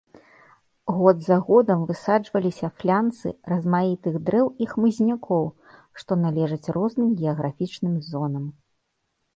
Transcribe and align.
Год 0.99 1.19
за 1.25 1.35
годам 1.49 1.81
высаджваліся 1.89 2.67
флянсы 2.79 3.29
размаітых 3.51 4.13
дрэў 4.31 4.47
і 4.65 4.71
хмызнякоў, 4.73 5.45
што 6.01 6.11
належаць 6.25 6.71
розным 6.81 7.09
геаграфічным 7.23 7.95
зонам. 8.11 8.45